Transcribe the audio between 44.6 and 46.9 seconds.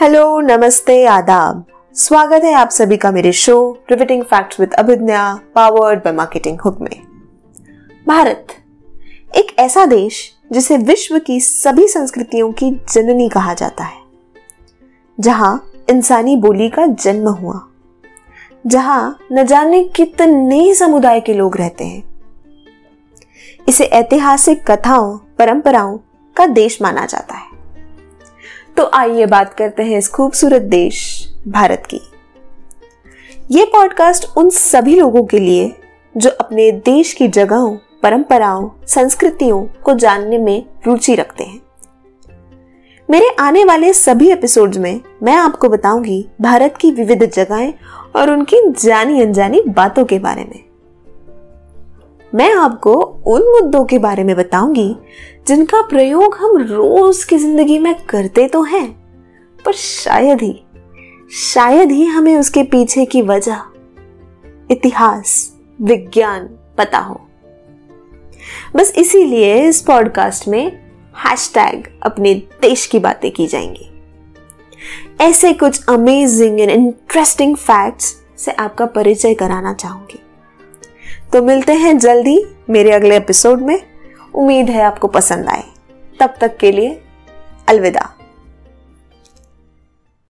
में मैं आपको बताऊँगी भारत की